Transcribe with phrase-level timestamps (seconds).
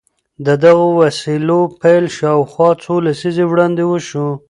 [0.45, 4.27] د دغو وسيلو پيل شاوخوا څو لسيزې وړاندې وشو.